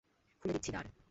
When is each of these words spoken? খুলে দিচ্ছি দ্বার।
খুলে 0.41 0.53
দিচ্ছি 0.53 0.71
দ্বার। 0.71 0.85